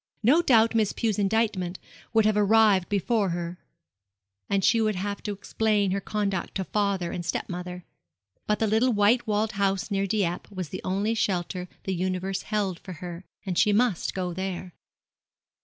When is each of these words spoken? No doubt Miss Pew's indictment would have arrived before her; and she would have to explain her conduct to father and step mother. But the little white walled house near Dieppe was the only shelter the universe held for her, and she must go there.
No 0.23 0.41
doubt 0.41 0.73
Miss 0.73 0.93
Pew's 0.93 1.19
indictment 1.19 1.77
would 2.11 2.25
have 2.25 2.35
arrived 2.35 2.89
before 2.89 3.29
her; 3.29 3.59
and 4.49 4.65
she 4.65 4.81
would 4.81 4.95
have 4.95 5.21
to 5.21 5.31
explain 5.31 5.91
her 5.91 6.01
conduct 6.01 6.55
to 6.55 6.63
father 6.63 7.11
and 7.11 7.23
step 7.23 7.47
mother. 7.47 7.85
But 8.47 8.57
the 8.57 8.65
little 8.65 8.93
white 8.93 9.27
walled 9.27 9.51
house 9.51 9.91
near 9.91 10.07
Dieppe 10.07 10.49
was 10.51 10.69
the 10.69 10.81
only 10.83 11.13
shelter 11.13 11.69
the 11.83 11.93
universe 11.93 12.41
held 12.41 12.79
for 12.79 12.93
her, 12.93 13.25
and 13.45 13.59
she 13.59 13.71
must 13.73 14.15
go 14.15 14.33
there. 14.33 14.73